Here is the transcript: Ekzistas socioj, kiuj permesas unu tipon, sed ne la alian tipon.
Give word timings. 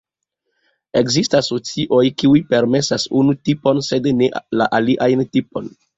Ekzistas 1.01 1.49
socioj, 1.51 2.01
kiuj 2.21 2.41
permesas 2.53 3.07
unu 3.21 3.35
tipon, 3.51 3.83
sed 3.89 4.11
ne 4.23 4.31
la 4.63 4.69
alian 4.79 5.27
tipon. 5.37 5.71